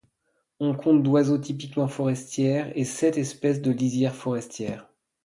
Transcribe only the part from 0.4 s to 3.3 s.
On compte d'oiseaux typiquement forestières et sept